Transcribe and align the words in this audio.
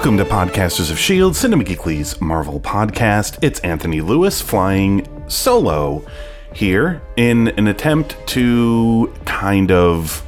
Welcome 0.00 0.16
to 0.16 0.24
Podcasters 0.24 0.90
of 0.90 0.96
S.H.I.E.L.D., 0.96 1.34
Cinema 1.34 1.62
Geekly's 1.62 2.18
Marvel 2.22 2.58
podcast. 2.58 3.36
It's 3.42 3.60
Anthony 3.60 4.00
Lewis 4.00 4.40
flying 4.40 5.06
solo 5.28 6.06
here 6.54 7.02
in 7.18 7.48
an 7.48 7.66
attempt 7.66 8.16
to 8.28 9.12
kind 9.26 9.70
of, 9.70 10.26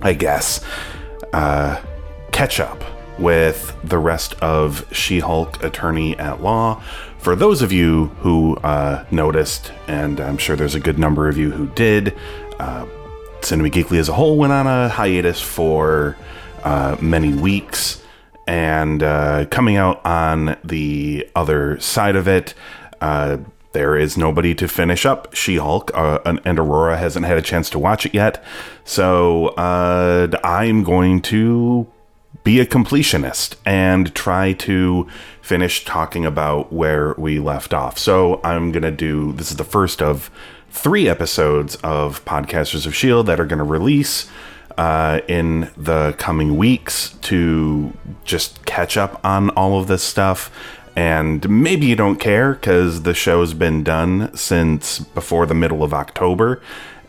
I 0.00 0.12
guess, 0.12 0.64
uh, 1.32 1.82
catch 2.30 2.60
up 2.60 2.84
with 3.18 3.76
the 3.82 3.98
rest 3.98 4.34
of 4.34 4.86
She 4.94 5.18
Hulk 5.18 5.64
Attorney 5.64 6.16
at 6.16 6.40
Law. 6.40 6.84
For 7.18 7.34
those 7.34 7.62
of 7.62 7.72
you 7.72 8.06
who 8.20 8.54
uh, 8.58 9.04
noticed, 9.10 9.72
and 9.88 10.20
I'm 10.20 10.38
sure 10.38 10.54
there's 10.54 10.76
a 10.76 10.80
good 10.80 11.00
number 11.00 11.28
of 11.28 11.36
you 11.36 11.50
who 11.50 11.66
did, 11.70 12.16
uh, 12.60 12.86
Cinema 13.40 13.70
Geekly 13.70 13.98
as 13.98 14.08
a 14.08 14.12
whole 14.12 14.38
went 14.38 14.52
on 14.52 14.68
a 14.68 14.88
hiatus 14.88 15.40
for 15.40 16.16
uh, 16.62 16.96
many 17.00 17.34
weeks 17.34 18.02
and 18.46 19.02
uh, 19.02 19.46
coming 19.50 19.76
out 19.76 20.04
on 20.04 20.56
the 20.64 21.28
other 21.34 21.78
side 21.80 22.16
of 22.16 22.28
it, 22.28 22.54
uh, 23.00 23.38
there 23.72 23.96
is 23.96 24.16
nobody 24.16 24.54
to 24.54 24.68
finish 24.68 25.04
up 25.04 25.34
She 25.34 25.56
Hulk, 25.56 25.90
uh, 25.94 26.38
and 26.44 26.58
Aurora 26.58 26.96
hasn't 26.96 27.26
had 27.26 27.36
a 27.36 27.42
chance 27.42 27.68
to 27.70 27.78
watch 27.78 28.06
it 28.06 28.14
yet. 28.14 28.42
So 28.84 29.48
uh, 29.48 30.28
I'm 30.44 30.84
going 30.84 31.20
to 31.22 31.86
be 32.44 32.60
a 32.60 32.66
completionist 32.66 33.56
and 33.64 34.14
try 34.14 34.52
to 34.52 35.08
finish 35.40 35.84
talking 35.84 36.24
about 36.24 36.72
where 36.72 37.14
we 37.18 37.38
left 37.38 37.74
off. 37.74 37.98
So 37.98 38.40
I'm 38.44 38.70
going 38.70 38.82
to 38.82 38.90
do 38.90 39.32
this 39.32 39.50
is 39.50 39.56
the 39.56 39.64
first 39.64 40.00
of 40.02 40.30
three 40.70 41.08
episodes 41.08 41.76
of 41.76 42.24
Podcasters 42.24 42.86
of 42.86 42.92
S.H.I.E.L.D. 42.92 43.26
that 43.26 43.40
are 43.40 43.46
going 43.46 43.58
to 43.58 43.64
release 43.64 44.30
uh, 44.76 45.20
in 45.28 45.70
the 45.76 46.14
coming 46.18 46.56
weeks 46.56 47.10
to 47.22 47.92
just 48.24 48.64
catch 48.66 48.96
up 48.96 49.24
on 49.24 49.50
all 49.50 49.78
of 49.78 49.86
this 49.86 50.02
stuff. 50.02 50.50
And 50.96 51.48
maybe 51.48 51.86
you 51.86 51.96
don't 51.96 52.20
care 52.20 52.52
because 52.54 53.02
the 53.02 53.14
show's 53.14 53.52
been 53.52 53.82
done 53.82 54.34
since 54.36 55.00
before 55.00 55.46
the 55.46 55.54
middle 55.54 55.82
of 55.82 55.92
October. 55.92 56.62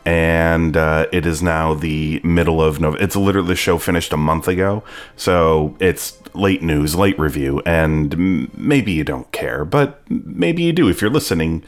And 0.05 0.77
uh, 0.77 1.07
it 1.11 1.25
is 1.25 1.41
now 1.41 1.73
the 1.73 2.19
middle 2.23 2.61
of 2.61 2.79
November. 2.79 3.03
It's 3.03 3.15
literally 3.15 3.47
the 3.47 3.55
show 3.55 3.77
finished 3.77 4.13
a 4.13 4.17
month 4.17 4.47
ago. 4.47 4.83
So 5.15 5.75
it's 5.79 6.19
late 6.35 6.61
news, 6.61 6.95
late 6.95 7.17
review. 7.17 7.61
And 7.65 8.55
maybe 8.55 8.91
you 8.91 9.03
don't 9.03 9.31
care, 9.31 9.65
but 9.65 10.01
maybe 10.09 10.63
you 10.63 10.73
do. 10.73 10.89
If 10.89 11.01
you're 11.01 11.09
listening, 11.09 11.63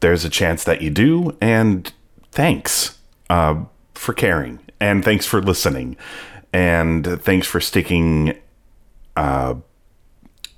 there's 0.00 0.24
a 0.24 0.30
chance 0.30 0.64
that 0.64 0.80
you 0.80 0.90
do. 0.90 1.36
And 1.40 1.92
thanks 2.30 2.98
uh, 3.28 3.64
for 3.94 4.14
caring 4.14 4.60
and 4.82 5.04
thanks 5.04 5.26
for 5.26 5.40
listening, 5.40 5.96
and 6.52 7.22
thanks 7.22 7.46
for 7.46 7.60
sticking. 7.60 8.36
Uh, 9.14 9.54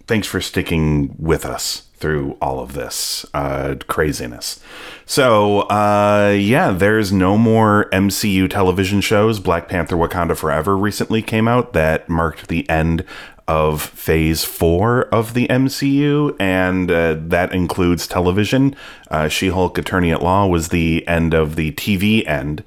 thanks 0.07 0.27
for 0.27 0.41
sticking 0.41 1.15
with 1.19 1.45
us 1.45 1.89
through 1.97 2.37
all 2.41 2.61
of 2.61 2.73
this 2.73 3.27
uh, 3.35 3.75
craziness. 3.87 4.61
So, 5.05 5.61
uh, 5.63 6.35
yeah, 6.39 6.71
there's 6.71 7.13
no 7.13 7.37
more 7.37 7.89
MCU 7.93 8.49
television 8.49 9.03
shows. 9.03 9.41
Black 9.41 9.69
Panther 9.69 9.97
Wakanda 9.97 10.37
Forever 10.37 10.77
recently 10.77 11.21
came 11.21 11.47
out 11.47 11.75
that 11.75 12.09
marked 12.09 12.49
the 12.49 12.69
end 12.71 13.05
of 13.47 13.83
phase 13.83 14.43
four 14.43 15.03
of 15.15 15.35
the 15.35 15.47
MCU, 15.49 16.35
and 16.41 16.91
uh, 16.91 17.17
that 17.19 17.53
includes 17.53 18.07
television. 18.07 18.75
Uh, 19.11 19.29
she 19.29 19.49
Hulk 19.49 19.77
Attorney 19.77 20.13
at 20.13 20.23
Law 20.23 20.47
was 20.47 20.69
the 20.69 21.07
end 21.07 21.35
of 21.35 21.57
the 21.57 21.73
TV 21.73 22.27
end 22.27 22.65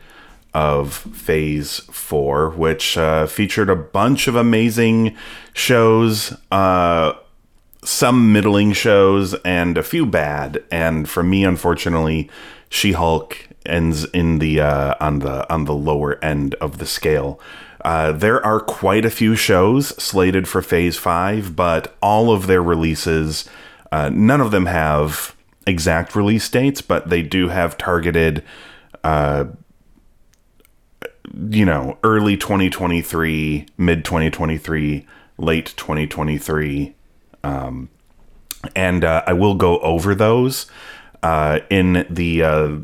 of 0.57 0.91
Phase 0.91 1.81
4, 1.91 2.49
which 2.49 2.97
uh, 2.97 3.27
featured 3.27 3.69
a 3.69 3.75
bunch 3.75 4.27
of 4.27 4.35
amazing 4.35 5.15
shows, 5.53 6.35
uh, 6.51 7.13
some 7.83 8.33
middling 8.33 8.73
shows, 8.73 9.35
and 9.45 9.77
a 9.77 9.83
few 9.83 10.07
bad. 10.07 10.63
And 10.71 11.07
for 11.07 11.21
me, 11.21 11.43
unfortunately, 11.43 12.27
She 12.69 12.93
Hulk 12.93 13.49
ends 13.67 14.05
in 14.05 14.39
the 14.39 14.61
uh, 14.61 14.95
on 14.99 15.19
the 15.19 15.47
on 15.53 15.65
the 15.65 15.75
lower 15.75 16.17
end 16.25 16.55
of 16.55 16.79
the 16.79 16.87
scale. 16.87 17.39
Uh, 17.85 18.11
there 18.11 18.43
are 18.43 18.59
quite 18.59 19.05
a 19.05 19.11
few 19.11 19.35
shows 19.35 19.89
slated 20.01 20.47
for 20.47 20.63
Phase 20.63 20.97
Five, 20.97 21.55
but 21.55 21.95
all 22.01 22.31
of 22.31 22.47
their 22.47 22.63
releases, 22.63 23.47
uh, 23.91 24.09
none 24.11 24.41
of 24.41 24.49
them 24.49 24.65
have 24.65 25.35
exact 25.67 26.15
release 26.15 26.49
dates, 26.49 26.81
but 26.81 27.11
they 27.11 27.21
do 27.21 27.49
have 27.49 27.77
targeted 27.77 28.43
uh, 29.03 29.45
you 31.33 31.65
know, 31.65 31.97
early 32.03 32.37
2023, 32.37 33.65
mid 33.77 34.05
2023, 34.05 35.05
late 35.37 35.73
2023. 35.77 36.95
Um, 37.43 37.89
and 38.75 39.03
uh, 39.03 39.23
I 39.25 39.33
will 39.33 39.55
go 39.55 39.79
over 39.79 40.15
those 40.15 40.67
uh, 41.23 41.59
in 41.69 42.05
the 42.09 42.43
uh, 42.43 42.77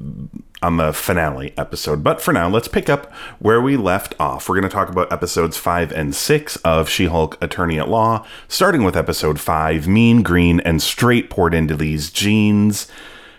on 0.61 0.77
the 0.77 0.93
finale 0.93 1.53
episode. 1.57 2.03
But 2.03 2.21
for 2.21 2.31
now, 2.31 2.49
let's 2.49 2.67
pick 2.67 2.89
up 2.89 3.11
where 3.39 3.61
we 3.61 3.75
left 3.75 4.15
off. 4.19 4.47
We're 4.47 4.55
going 4.55 4.69
to 4.69 4.73
talk 4.73 4.89
about 4.89 5.11
episodes 5.11 5.57
five 5.57 5.91
and 5.91 6.15
six 6.15 6.55
of 6.57 6.89
She-Hulk: 6.89 7.37
Attorney 7.41 7.79
at 7.79 7.89
Law, 7.89 8.25
starting 8.47 8.83
with 8.83 8.95
episode 8.95 9.39
five, 9.39 9.87
Mean 9.87 10.23
Green 10.23 10.59
and 10.61 10.81
Straight 10.81 11.29
poured 11.29 11.53
into 11.53 11.75
these 11.75 12.09
jeans. 12.11 12.87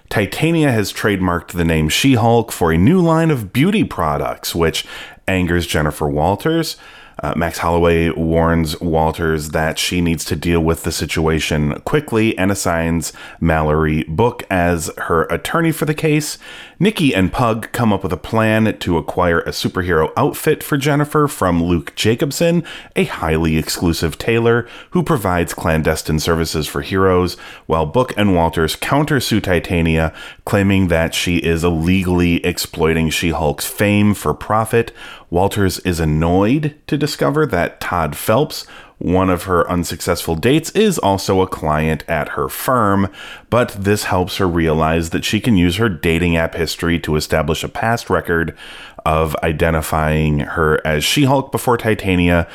Titania 0.09 0.71
has 0.71 0.93
trademarked 0.93 1.49
the 1.49 1.65
name 1.65 1.89
She 1.89 2.15
Hulk 2.15 2.53
for 2.53 2.73
a 2.73 2.79
new 2.79 3.01
line 3.01 3.31
of 3.31 3.53
beauty 3.53 3.85
products, 3.85 4.55
which 4.55 4.87
angers 5.27 5.67
Jennifer 5.67 6.09
Walters. 6.09 6.77
Uh, 7.25 7.33
Max 7.37 7.57
Holloway 7.57 8.11
warns 8.11 8.79
Walters 8.83 9.53
that 9.53 9.79
she 9.79 10.03
needs 10.03 10.27
to 10.27 10.37
deal 10.37 10.61
with 10.61 10.83
the 10.83 10.93
situation 10.93 11.81
quickly 11.81 12.37
and 12.37 12.53
assigns 12.53 13.15
Mallory 13.41 14.03
Book 14.03 14.43
as 14.51 14.91
her 14.99 15.23
attorney 15.31 15.73
for 15.73 15.87
the 15.87 15.95
case. 15.95 16.37
Nikki 16.79 17.15
and 17.15 17.33
Pug 17.33 17.73
come 17.73 17.95
up 17.95 18.03
with 18.03 18.13
a 18.13 18.19
plan 18.19 18.77
to 18.79 18.99
acquire 18.99 19.41
a 19.41 19.53
superhero 19.53 20.13
outfit 20.19 20.63
for 20.63 20.77
Jennifer 20.77 21.27
from 21.27 21.63
Luke 21.63 21.95
Jacobson, 21.95 22.63
a 22.95 23.05
highly 23.05 23.57
exclusive 23.57 24.19
tailor 24.19 24.69
who 24.91 25.03
provides 25.03 25.55
clandestine 25.55 26.19
services 26.19 26.67
for 26.67 26.83
heroes, 26.83 27.39
while 27.65 27.87
Book 27.87 28.13
and 28.19 28.35
Walters 28.35 28.77
countersue 28.77 29.43
Titania, 29.43 30.13
claiming 30.45 30.89
that 30.89 31.15
she 31.15 31.39
is 31.39 31.65
illegally 31.65 32.45
exploiting 32.45 33.09
She 33.09 33.31
Hulk's 33.31 33.65
fame 33.65 34.13
for 34.13 34.35
profit. 34.35 34.93
Walters 35.35 35.81
is 35.81 35.99
annoyed 35.99 36.77
to 36.87 36.97
discover 36.97 37.45
that 37.45 37.81
Todd 37.81 38.15
Phelps, 38.15 38.69
one 38.99 39.31
of 39.31 39.43
her 39.43 39.69
unsuccessful 39.69 40.37
dates, 40.37 40.71
is 40.71 40.97
also 40.97 41.41
a 41.41 41.49
client 41.49 42.05
at 42.07 42.29
her 42.29 42.49
firm, 42.49 43.11
but 43.51 43.71
this 43.71 44.05
helps 44.05 44.37
her 44.37 44.47
realize 44.47 45.11
that 45.11 45.25
she 45.25 45.41
can 45.41 45.57
use 45.57 45.75
her 45.75 45.89
dating 45.89 46.37
app 46.37 46.55
history 46.55 47.01
to 47.01 47.17
establish 47.17 47.65
a 47.65 47.69
past 47.69 48.09
record 48.09 48.57
of 49.05 49.35
identifying 49.43 50.39
her 50.39 50.81
as 50.87 51.03
She 51.03 51.25
Hulk 51.25 51.51
before 51.51 51.79
Titania 51.79 52.47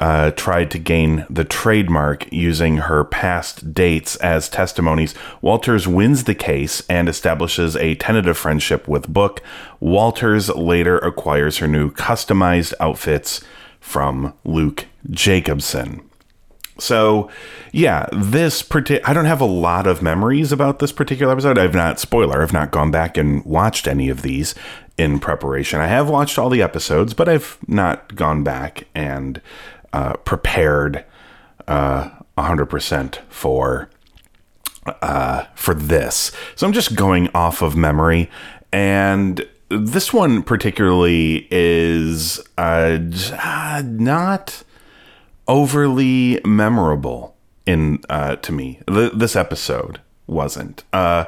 uh, 0.00 0.30
tried 0.32 0.70
to 0.70 0.78
gain 0.78 1.26
the 1.28 1.44
trademark 1.44 2.30
using 2.32 2.78
her 2.78 3.04
past 3.04 3.74
dates 3.74 4.16
as 4.16 4.48
testimonies. 4.48 5.14
Walters 5.42 5.86
wins 5.86 6.24
the 6.24 6.34
case 6.34 6.82
and 6.88 7.08
establishes 7.08 7.76
a 7.76 7.94
tentative 7.96 8.38
friendship 8.38 8.88
with 8.88 9.12
Book. 9.12 9.42
Walters 9.78 10.48
later 10.48 10.98
acquires 10.98 11.58
her 11.58 11.68
new 11.68 11.90
customized 11.92 12.72
outfits 12.80 13.42
from 13.78 14.32
Luke 14.44 14.86
Jacobson. 15.10 16.02
So, 16.78 17.28
yeah, 17.72 18.06
this 18.10 18.62
parti- 18.62 19.04
I 19.04 19.12
don't 19.12 19.26
have 19.26 19.42
a 19.42 19.46
lot 19.46 19.86
of 19.86 20.00
memories 20.00 20.50
about 20.50 20.78
this 20.78 20.92
particular 20.92 21.32
episode. 21.32 21.58
I've 21.58 21.74
not 21.74 22.00
spoiler, 22.00 22.42
I've 22.42 22.54
not 22.54 22.70
gone 22.70 22.90
back 22.90 23.18
and 23.18 23.44
watched 23.44 23.86
any 23.86 24.08
of 24.08 24.22
these 24.22 24.54
in 24.96 25.18
preparation. 25.18 25.80
I 25.80 25.88
have 25.88 26.08
watched 26.08 26.38
all 26.38 26.48
the 26.48 26.62
episodes, 26.62 27.12
but 27.12 27.28
I've 27.28 27.58
not 27.66 28.14
gone 28.16 28.42
back 28.42 28.86
and 28.94 29.42
uh, 29.92 30.14
prepared 30.18 31.04
uh, 31.66 32.10
100% 32.36 33.16
for 33.28 33.90
uh, 34.86 35.44
for 35.54 35.74
this. 35.74 36.32
So 36.56 36.66
I'm 36.66 36.72
just 36.72 36.96
going 36.96 37.28
off 37.34 37.62
of 37.62 37.76
memory 37.76 38.30
and 38.72 39.46
this 39.68 40.12
one 40.12 40.42
particularly 40.42 41.46
is 41.50 42.40
uh, 42.58 42.98
uh, 43.32 43.82
not 43.86 44.64
overly 45.46 46.40
memorable 46.44 47.36
in 47.66 48.00
uh, 48.08 48.36
to 48.36 48.52
me. 48.52 48.80
Th- 48.88 49.12
this 49.12 49.36
episode 49.36 50.00
wasn't. 50.26 50.82
Uh, 50.92 51.26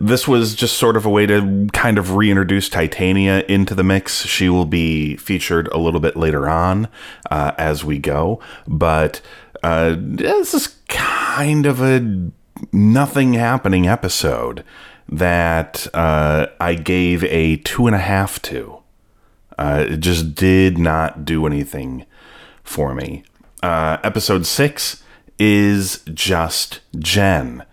this 0.00 0.26
was 0.26 0.54
just 0.54 0.76
sort 0.76 0.96
of 0.96 1.04
a 1.04 1.10
way 1.10 1.26
to 1.26 1.68
kind 1.72 1.98
of 1.98 2.14
reintroduce 2.14 2.68
Titania 2.68 3.44
into 3.48 3.74
the 3.74 3.84
mix. 3.84 4.24
She 4.26 4.48
will 4.48 4.64
be 4.64 5.16
featured 5.16 5.68
a 5.68 5.78
little 5.78 6.00
bit 6.00 6.16
later 6.16 6.48
on 6.48 6.88
uh, 7.30 7.52
as 7.58 7.84
we 7.84 7.98
go, 7.98 8.40
but 8.66 9.20
uh, 9.62 9.96
this 9.98 10.54
is 10.54 10.76
kind 10.88 11.66
of 11.66 11.80
a 11.80 12.30
nothing 12.72 13.34
happening 13.34 13.86
episode 13.86 14.64
that 15.08 15.86
uh, 15.94 16.46
I 16.60 16.74
gave 16.74 17.24
a 17.24 17.56
two 17.58 17.86
and 17.86 17.94
a 17.94 18.00
half 18.00 18.40
to. 18.42 18.78
Uh, 19.58 19.84
it 19.88 20.00
just 20.00 20.34
did 20.34 20.78
not 20.78 21.24
do 21.24 21.46
anything 21.46 22.06
for 22.64 22.94
me. 22.94 23.24
Uh, 23.62 23.98
episode 24.02 24.46
six 24.46 25.02
is 25.38 26.02
just 26.12 26.80
Jen. 26.98 27.64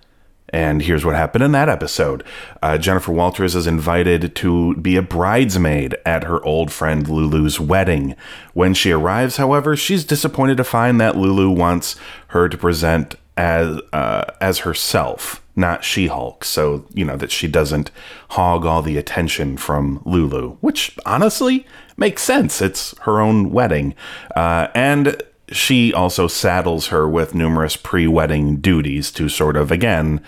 And 0.51 0.81
here's 0.81 1.05
what 1.05 1.15
happened 1.15 1.43
in 1.43 1.51
that 1.51 1.69
episode. 1.69 2.23
Uh, 2.61 2.77
Jennifer 2.77 3.11
Walters 3.11 3.55
is 3.55 3.67
invited 3.67 4.35
to 4.35 4.75
be 4.75 4.95
a 4.95 5.01
bridesmaid 5.01 5.95
at 6.05 6.23
her 6.23 6.43
old 6.43 6.71
friend 6.71 7.07
Lulu's 7.07 7.59
wedding. 7.59 8.15
When 8.53 8.73
she 8.73 8.91
arrives, 8.91 9.37
however, 9.37 9.75
she's 9.75 10.03
disappointed 10.03 10.57
to 10.57 10.63
find 10.63 10.99
that 10.99 11.15
Lulu 11.15 11.49
wants 11.51 11.95
her 12.29 12.49
to 12.49 12.57
present 12.57 13.15
as 13.37 13.79
uh, 13.93 14.25
as 14.41 14.59
herself, 14.59 15.41
not 15.55 15.85
She-Hulk. 15.85 16.43
So 16.43 16.85
you 16.93 17.05
know 17.05 17.15
that 17.15 17.31
she 17.31 17.47
doesn't 17.47 17.89
hog 18.31 18.65
all 18.65 18.81
the 18.81 18.97
attention 18.97 19.55
from 19.55 20.01
Lulu, 20.05 20.57
which 20.57 20.97
honestly 21.05 21.65
makes 21.95 22.21
sense. 22.21 22.61
It's 22.61 22.97
her 22.99 23.21
own 23.21 23.51
wedding, 23.51 23.95
uh, 24.35 24.67
and 24.75 25.21
she 25.51 25.93
also 25.93 26.27
saddles 26.27 26.87
her 26.87 27.07
with 27.07 27.35
numerous 27.35 27.75
pre-wedding 27.75 28.57
duties 28.57 29.11
to 29.11 29.29
sort 29.29 29.57
of 29.57 29.71
again 29.71 30.21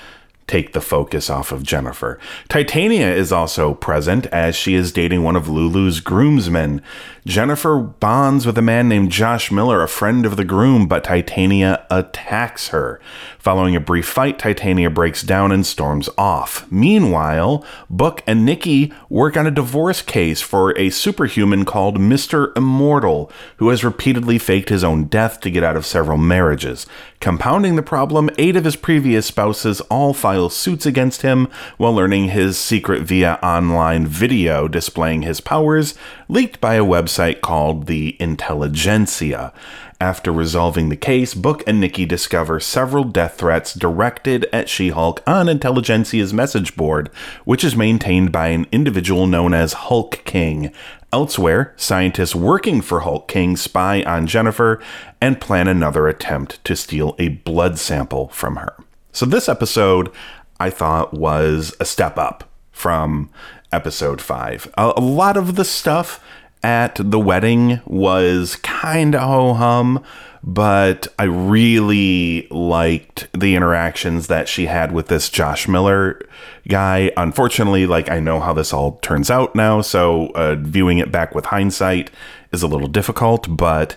take 0.51 0.73
the 0.73 0.81
focus 0.81 1.29
off 1.29 1.53
of 1.53 1.63
Jennifer. 1.63 2.19
Titania 2.49 3.09
is 3.09 3.31
also 3.31 3.73
present 3.73 4.25
as 4.27 4.53
she 4.53 4.75
is 4.75 4.91
dating 4.91 5.23
one 5.23 5.37
of 5.37 5.47
Lulu's 5.47 6.01
groomsmen. 6.01 6.81
Jennifer 7.25 7.77
bonds 7.77 8.45
with 8.45 8.57
a 8.57 8.61
man 8.61 8.89
named 8.89 9.11
Josh 9.11 9.49
Miller, 9.49 9.81
a 9.81 9.87
friend 9.87 10.25
of 10.25 10.35
the 10.35 10.43
groom, 10.43 10.87
but 10.87 11.05
Titania 11.05 11.85
attacks 11.89 12.69
her. 12.69 12.99
Following 13.37 13.75
a 13.77 13.79
brief 13.79 14.07
fight, 14.07 14.39
Titania 14.39 14.89
breaks 14.89 15.21
down 15.21 15.53
and 15.53 15.65
storms 15.65 16.09
off. 16.17 16.69
Meanwhile, 16.69 17.65
Book 17.89 18.21
and 18.27 18.45
Nikki 18.45 18.91
work 19.07 19.37
on 19.37 19.47
a 19.47 19.51
divorce 19.51 20.01
case 20.01 20.41
for 20.41 20.77
a 20.77 20.89
superhuman 20.89 21.63
called 21.63 21.97
Mr. 21.97 22.55
Immortal, 22.57 23.31
who 23.57 23.69
has 23.69 23.83
repeatedly 23.83 24.37
faked 24.37 24.69
his 24.69 24.83
own 24.83 25.05
death 25.05 25.39
to 25.41 25.51
get 25.51 25.63
out 25.63 25.77
of 25.77 25.85
several 25.85 26.17
marriages. 26.17 26.85
Compounding 27.21 27.75
the 27.75 27.83
problem, 27.83 28.31
eight 28.39 28.55
of 28.55 28.65
his 28.65 28.75
previous 28.75 29.27
spouses 29.27 29.79
all 29.81 30.11
file 30.41 30.49
suits 30.49 30.87
against 30.87 31.21
him 31.21 31.47
while 31.77 31.93
learning 31.93 32.29
his 32.29 32.57
secret 32.57 33.03
via 33.03 33.37
online 33.43 34.07
video 34.07 34.67
displaying 34.67 35.21
his 35.21 35.39
powers, 35.39 35.93
leaked 36.27 36.59
by 36.59 36.73
a 36.73 36.83
website 36.83 37.41
called 37.41 37.85
the 37.85 38.17
Intelligentsia. 38.19 39.53
After 39.99 40.31
resolving 40.31 40.89
the 40.89 40.95
case, 40.95 41.35
Book 41.35 41.63
and 41.67 41.79
Nikki 41.79 42.07
discover 42.07 42.59
several 42.59 43.03
death 43.03 43.35
threats 43.35 43.75
directed 43.75 44.47
at 44.51 44.67
She 44.67 44.89
Hulk 44.89 45.21
on 45.27 45.45
Intelligentsia's 45.45 46.33
message 46.33 46.75
board, 46.75 47.11
which 47.45 47.63
is 47.63 47.75
maintained 47.75 48.31
by 48.31 48.47
an 48.47 48.65
individual 48.71 49.27
known 49.27 49.53
as 49.53 49.73
Hulk 49.73 50.23
King. 50.25 50.71
Elsewhere, 51.13 51.75
scientists 51.77 52.33
working 52.33 52.81
for 52.81 53.01
Hulk 53.01 53.27
King 53.27 53.55
spy 53.55 54.01
on 54.01 54.25
Jennifer 54.25 54.81
and 55.21 55.39
plan 55.39 55.67
another 55.67 56.07
attempt 56.07 56.65
to 56.65 56.75
steal 56.75 57.15
a 57.19 57.27
blood 57.27 57.77
sample 57.77 58.29
from 58.29 58.55
her. 58.55 58.75
So, 59.11 59.25
this 59.25 59.49
episode 59.49 60.11
I 60.59 60.69
thought 60.69 61.13
was 61.13 61.75
a 61.79 61.85
step 61.85 62.17
up 62.17 62.49
from 62.71 63.29
episode 63.71 64.21
5. 64.21 64.73
A, 64.77 64.93
a 64.97 65.01
lot 65.01 65.37
of 65.37 65.55
the 65.55 65.65
stuff 65.65 66.23
at 66.63 66.95
the 66.95 67.19
wedding 67.19 67.81
was 67.85 68.55
kind 68.57 69.15
of 69.15 69.21
ho 69.21 69.53
hum, 69.53 70.03
but 70.43 71.07
I 71.19 71.23
really 71.23 72.47
liked 72.49 73.27
the 73.37 73.55
interactions 73.55 74.27
that 74.27 74.47
she 74.47 74.67
had 74.67 74.91
with 74.91 75.07
this 75.07 75.29
Josh 75.29 75.67
Miller 75.67 76.21
guy. 76.67 77.11
Unfortunately, 77.17 77.85
like 77.85 78.09
I 78.09 78.19
know 78.19 78.39
how 78.39 78.53
this 78.53 78.73
all 78.73 78.97
turns 78.99 79.29
out 79.29 79.55
now, 79.55 79.81
so 79.81 80.27
uh, 80.35 80.55
viewing 80.55 80.99
it 80.99 81.11
back 81.11 81.35
with 81.35 81.45
hindsight 81.45 82.11
is 82.51 82.63
a 82.63 82.67
little 82.67 82.87
difficult, 82.87 83.57
but 83.57 83.95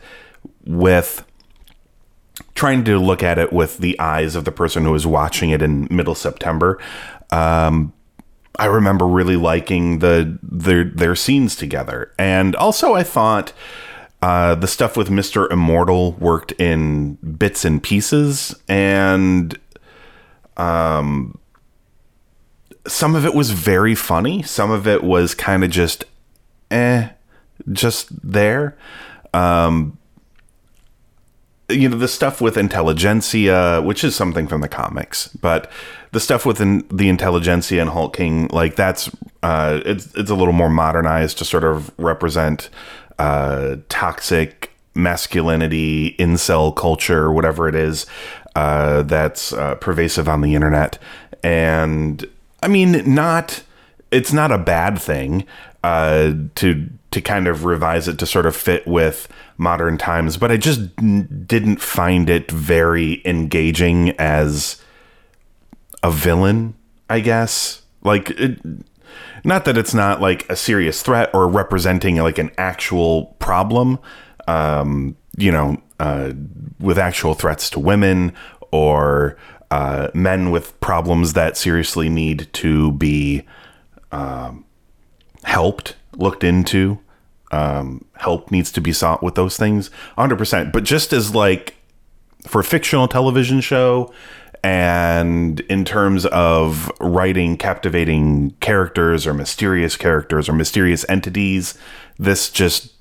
with 0.66 1.24
trying 2.54 2.84
to 2.84 2.98
look 2.98 3.22
at 3.22 3.38
it 3.38 3.52
with 3.52 3.78
the 3.78 3.98
eyes 3.98 4.34
of 4.34 4.44
the 4.44 4.52
person 4.52 4.84
who 4.84 4.92
was 4.92 5.06
watching 5.06 5.50
it 5.50 5.62
in 5.62 5.88
middle 5.90 6.14
September, 6.14 6.78
um, 7.30 7.92
I 8.58 8.66
remember 8.66 9.06
really 9.06 9.36
liking 9.36 9.98
the 9.98 10.38
their 10.42 10.84
their 10.84 11.16
scenes 11.16 11.56
together, 11.56 12.12
and 12.18 12.54
also 12.56 12.94
I 12.94 13.02
thought 13.02 13.52
uh, 14.22 14.54
the 14.54 14.68
stuff 14.68 14.96
with 14.96 15.10
Mister 15.10 15.50
Immortal 15.50 16.12
worked 16.12 16.52
in 16.52 17.14
bits 17.14 17.64
and 17.64 17.82
pieces, 17.82 18.54
and 18.68 19.58
um, 20.56 21.38
some 22.86 23.16
of 23.16 23.26
it 23.26 23.34
was 23.34 23.50
very 23.50 23.94
funny. 23.94 24.42
Some 24.42 24.70
of 24.70 24.86
it 24.86 25.02
was 25.02 25.34
kind 25.34 25.64
of 25.64 25.70
just, 25.70 26.04
eh, 26.70 27.08
just 27.72 28.08
there. 28.22 28.76
Um, 29.32 29.98
you 31.74 31.88
know 31.88 31.96
the 31.96 32.08
stuff 32.08 32.40
with 32.40 32.56
intelligentsia 32.56 33.82
which 33.82 34.04
is 34.04 34.14
something 34.14 34.46
from 34.46 34.60
the 34.60 34.68
comics 34.68 35.28
but 35.28 35.70
the 36.12 36.20
stuff 36.20 36.46
within 36.46 36.86
the 36.90 37.08
intelligentsia 37.08 37.80
and 37.80 37.90
hulk 37.90 38.16
king 38.16 38.48
like 38.48 38.76
that's 38.76 39.10
uh 39.42 39.80
it's 39.84 40.14
it's 40.14 40.30
a 40.30 40.34
little 40.34 40.52
more 40.52 40.70
modernized 40.70 41.38
to 41.38 41.44
sort 41.44 41.64
of 41.64 41.92
represent 41.98 42.70
uh 43.18 43.76
toxic 43.88 44.70
masculinity 44.94 46.14
incel 46.18 46.74
culture 46.74 47.32
whatever 47.32 47.68
it 47.68 47.74
is 47.74 48.06
uh 48.56 49.02
that's 49.02 49.52
uh, 49.52 49.74
pervasive 49.76 50.28
on 50.28 50.40
the 50.40 50.54
internet. 50.54 50.98
And 51.42 52.24
i 52.62 52.68
mean 52.68 53.14
not 53.14 53.62
it's 54.10 54.32
not 54.32 54.52
a 54.52 54.58
bad 54.58 54.98
thing 54.98 55.44
uh 55.82 56.32
to 56.54 56.88
to 57.10 57.20
kind 57.20 57.46
of 57.46 57.64
revise 57.64 58.08
it 58.08 58.18
to 58.18 58.26
sort 58.26 58.46
of 58.46 58.56
fit 58.56 58.86
with 58.86 59.28
modern 59.56 59.98
times, 59.98 60.36
but 60.36 60.50
I 60.50 60.56
just 60.56 60.94
didn't 60.96 61.80
find 61.80 62.28
it 62.28 62.50
very 62.50 63.22
engaging 63.24 64.10
as 64.18 64.82
a 66.02 66.10
villain, 66.10 66.74
I 67.08 67.20
guess. 67.20 67.82
Like, 68.02 68.30
it, 68.30 68.60
not 69.44 69.64
that 69.64 69.78
it's 69.78 69.94
not 69.94 70.20
like 70.20 70.48
a 70.50 70.56
serious 70.56 71.02
threat 71.02 71.30
or 71.34 71.48
representing 71.48 72.16
like 72.16 72.38
an 72.38 72.50
actual 72.58 73.26
problem, 73.38 73.98
um, 74.48 75.16
you 75.36 75.52
know, 75.52 75.80
uh, 76.00 76.32
with 76.80 76.98
actual 76.98 77.34
threats 77.34 77.70
to 77.70 77.80
women 77.80 78.32
or 78.72 79.36
uh, 79.70 80.08
men 80.14 80.50
with 80.50 80.78
problems 80.80 81.34
that 81.34 81.56
seriously 81.56 82.08
need 82.08 82.48
to 82.52 82.92
be 82.92 83.42
um, 84.12 84.64
helped, 85.44 85.96
looked 86.16 86.44
into 86.44 86.98
um, 87.54 88.04
help 88.16 88.50
needs 88.50 88.72
to 88.72 88.80
be 88.80 88.92
sought 88.92 89.22
with 89.22 89.34
those 89.34 89.56
things 89.56 89.90
100% 90.18 90.72
but 90.72 90.84
just 90.84 91.12
as 91.12 91.34
like 91.34 91.74
for 92.46 92.60
a 92.60 92.64
fictional 92.64 93.08
television 93.08 93.60
show 93.60 94.12
and 94.62 95.60
in 95.60 95.84
terms 95.84 96.24
of 96.26 96.90
writing 97.00 97.56
captivating 97.56 98.50
characters 98.60 99.26
or 99.26 99.34
mysterious 99.34 99.96
characters 99.96 100.48
or 100.48 100.52
mysterious 100.52 101.04
entities 101.08 101.76
this 102.18 102.50
just 102.50 102.94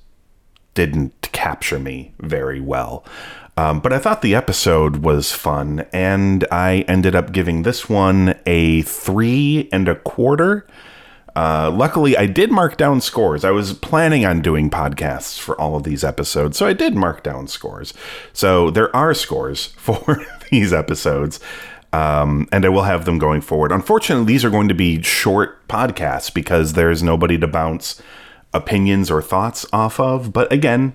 didn't 0.74 1.32
capture 1.32 1.78
me 1.78 2.12
very 2.20 2.60
well. 2.60 3.04
Um, 3.56 3.78
but 3.80 3.92
I 3.92 4.00
thought 4.00 4.22
the 4.22 4.34
episode 4.34 4.96
was 4.96 5.30
fun, 5.30 5.86
and 5.92 6.44
I 6.50 6.84
ended 6.88 7.14
up 7.14 7.30
giving 7.32 7.62
this 7.62 7.88
one 7.88 8.34
a 8.46 8.82
three 8.82 9.68
and 9.72 9.88
a 9.88 9.94
quarter 9.94 10.66
Uh, 11.36 11.70
luckily, 11.74 12.16
I 12.16 12.26
did 12.26 12.52
mark 12.52 12.76
down 12.76 13.00
scores. 13.00 13.44
I 13.44 13.50
was 13.50 13.72
planning 13.72 14.24
on 14.24 14.40
doing 14.40 14.70
podcasts 14.70 15.38
for 15.38 15.60
all 15.60 15.76
of 15.76 15.82
these 15.82 16.04
episodes, 16.04 16.56
so 16.56 16.66
I 16.66 16.72
did 16.72 16.94
mark 16.94 17.22
down 17.22 17.48
scores. 17.48 17.92
So 18.32 18.70
there 18.70 18.94
are 18.94 19.14
scores 19.14 19.66
for 19.76 20.24
these 20.50 20.72
episodes, 20.72 21.40
um, 21.92 22.48
and 22.52 22.64
I 22.64 22.68
will 22.68 22.82
have 22.82 23.04
them 23.04 23.18
going 23.18 23.40
forward. 23.40 23.72
Unfortunately, 23.72 24.26
these 24.26 24.44
are 24.44 24.50
going 24.50 24.68
to 24.68 24.74
be 24.74 25.02
short 25.02 25.66
podcasts 25.66 26.32
because 26.32 26.74
there's 26.74 27.02
nobody 27.02 27.36
to 27.38 27.48
bounce 27.48 28.00
opinions 28.52 29.10
or 29.10 29.20
thoughts 29.20 29.66
off 29.72 29.98
of. 29.98 30.32
But 30.32 30.52
again, 30.52 30.94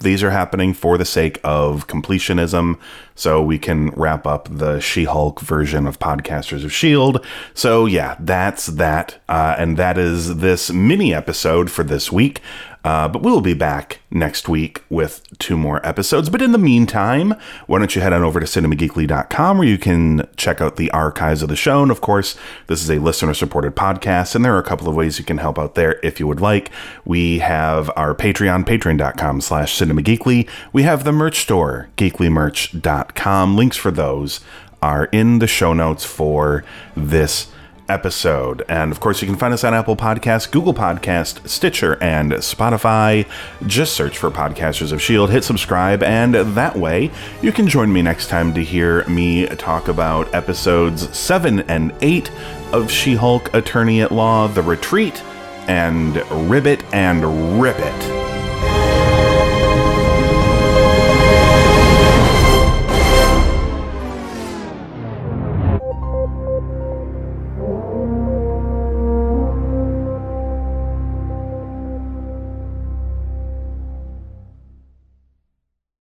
these 0.00 0.22
are 0.22 0.30
happening 0.30 0.72
for 0.72 0.98
the 0.98 1.04
sake 1.04 1.38
of 1.44 1.86
completionism, 1.86 2.78
so 3.14 3.42
we 3.42 3.58
can 3.58 3.90
wrap 3.90 4.26
up 4.26 4.48
the 4.50 4.80
She 4.80 5.04
Hulk 5.04 5.40
version 5.40 5.86
of 5.86 5.98
Podcasters 5.98 6.64
of 6.64 6.72
S.H.I.E.L.D. 6.72 7.20
So, 7.54 7.86
yeah, 7.86 8.16
that's 8.18 8.66
that. 8.66 9.20
Uh, 9.28 9.54
and 9.58 9.76
that 9.76 9.98
is 9.98 10.38
this 10.38 10.70
mini 10.70 11.14
episode 11.14 11.70
for 11.70 11.84
this 11.84 12.10
week. 12.10 12.40
Uh, 12.84 13.08
but 13.08 13.22
we'll 13.22 13.40
be 13.40 13.54
back 13.54 14.00
next 14.10 14.48
week 14.48 14.82
with 14.88 15.26
two 15.38 15.56
more 15.56 15.84
episodes. 15.86 16.30
But 16.30 16.42
in 16.42 16.52
the 16.52 16.58
meantime, 16.58 17.34
why 17.66 17.78
don't 17.78 17.94
you 17.94 18.00
head 18.02 18.12
on 18.12 18.22
over 18.22 18.40
to 18.40 18.46
cinemageekly.com 18.46 19.58
where 19.58 19.66
you 19.66 19.78
can 19.78 20.26
check 20.36 20.60
out 20.60 20.76
the 20.76 20.90
archives 20.90 21.42
of 21.42 21.48
the 21.48 21.56
show. 21.56 21.82
And 21.82 21.90
of 21.90 22.00
course, 22.00 22.36
this 22.68 22.82
is 22.82 22.90
a 22.90 22.98
listener 22.98 23.34
supported 23.34 23.76
podcast, 23.76 24.34
and 24.34 24.44
there 24.44 24.54
are 24.54 24.60
a 24.60 24.64
couple 24.64 24.88
of 24.88 24.94
ways 24.94 25.18
you 25.18 25.24
can 25.24 25.38
help 25.38 25.58
out 25.58 25.74
there 25.74 26.00
if 26.02 26.18
you 26.18 26.26
would 26.26 26.40
like. 26.40 26.70
We 27.04 27.40
have 27.40 27.90
our 27.96 28.14
Patreon, 28.14 28.64
patreon.com 28.64 29.40
slash 29.40 29.78
cinemageekly. 29.78 30.48
We 30.72 30.82
have 30.84 31.04
the 31.04 31.12
merch 31.12 31.40
store, 31.40 31.88
geeklymerch.com. 31.96 33.56
Links 33.56 33.76
for 33.76 33.90
those 33.90 34.40
are 34.82 35.06
in 35.06 35.38
the 35.40 35.46
show 35.46 35.74
notes 35.74 36.04
for 36.04 36.64
this 36.96 37.48
episode. 37.90 38.62
And 38.68 38.92
of 38.92 39.00
course, 39.00 39.20
you 39.20 39.28
can 39.28 39.36
find 39.36 39.52
us 39.52 39.64
on 39.64 39.74
Apple 39.74 39.96
Podcasts, 39.96 40.50
Google 40.50 40.72
Podcast, 40.72 41.46
Stitcher, 41.48 42.02
and 42.02 42.32
Spotify. 42.32 43.28
Just 43.66 43.94
search 43.94 44.16
for 44.16 44.30
Podcasters 44.30 44.92
of 44.92 45.00
S.H.I.E.L.D., 45.00 45.32
hit 45.32 45.44
subscribe, 45.44 46.02
and 46.02 46.34
that 46.34 46.76
way 46.76 47.10
you 47.42 47.52
can 47.52 47.68
join 47.68 47.92
me 47.92 48.00
next 48.00 48.28
time 48.28 48.54
to 48.54 48.62
hear 48.62 49.04
me 49.06 49.46
talk 49.46 49.88
about 49.88 50.32
episodes 50.34 51.16
7 51.16 51.60
and 51.60 51.92
8 52.00 52.30
of 52.72 52.90
She 52.90 53.14
Hulk 53.14 53.52
Attorney 53.52 54.00
at 54.00 54.12
Law, 54.12 54.46
The 54.46 54.62
Retreat, 54.62 55.22
and 55.66 56.16
Ribbit 56.50 56.82
and 56.94 57.60
Rip 57.60 57.76
It. 57.78 58.19